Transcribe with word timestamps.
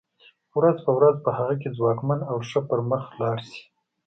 ورځ 0.57 0.77
په 0.85 0.91
ورځ 0.97 1.15
په 1.25 1.29
هغه 1.37 1.55
کې 1.61 1.75
ځواکمن 1.77 2.19
او 2.31 2.37
ښه 2.49 2.59
پرمخ 2.69 3.03
لاړ 3.21 3.37
شي. 3.49 3.63